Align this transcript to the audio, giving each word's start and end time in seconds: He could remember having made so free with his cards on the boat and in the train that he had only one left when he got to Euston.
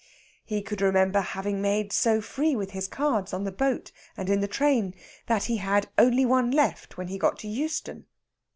He 0.43 0.63
could 0.63 0.81
remember 0.81 1.19
having 1.21 1.61
made 1.61 1.93
so 1.93 2.21
free 2.21 2.55
with 2.55 2.71
his 2.71 2.87
cards 2.87 3.33
on 3.33 3.43
the 3.43 3.51
boat 3.51 3.91
and 4.17 4.31
in 4.31 4.39
the 4.39 4.47
train 4.47 4.95
that 5.27 5.43
he 5.43 5.57
had 5.57 5.89
only 5.95 6.25
one 6.25 6.49
left 6.49 6.97
when 6.97 7.07
he 7.09 7.19
got 7.19 7.37
to 7.41 7.47
Euston. 7.47 8.07